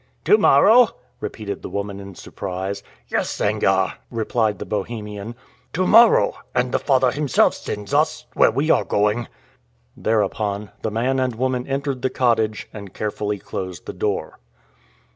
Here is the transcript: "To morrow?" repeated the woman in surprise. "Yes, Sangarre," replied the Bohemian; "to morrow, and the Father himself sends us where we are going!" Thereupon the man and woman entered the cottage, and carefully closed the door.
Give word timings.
"To 0.25 0.35
morrow?" 0.35 0.95
repeated 1.19 1.61
the 1.61 1.69
woman 1.69 1.99
in 1.99 2.15
surprise. 2.15 2.81
"Yes, 3.07 3.29
Sangarre," 3.29 3.99
replied 4.09 4.57
the 4.57 4.65
Bohemian; 4.65 5.35
"to 5.73 5.85
morrow, 5.85 6.37
and 6.55 6.71
the 6.71 6.79
Father 6.79 7.11
himself 7.11 7.53
sends 7.53 7.93
us 7.93 8.25
where 8.33 8.49
we 8.49 8.71
are 8.71 8.83
going!" 8.83 9.27
Thereupon 9.95 10.71
the 10.81 10.89
man 10.89 11.19
and 11.19 11.35
woman 11.35 11.67
entered 11.67 12.01
the 12.01 12.09
cottage, 12.09 12.67
and 12.73 12.95
carefully 12.95 13.37
closed 13.37 13.85
the 13.85 13.93
door. 13.93 14.39